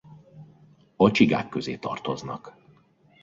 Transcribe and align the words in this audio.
A 0.95 1.11
csigák 1.11 1.49
közé 1.49 1.75
tartoznak. 1.75 2.55